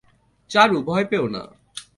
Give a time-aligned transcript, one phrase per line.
[0.51, 1.43] চারু, ভয় পেয়ো না।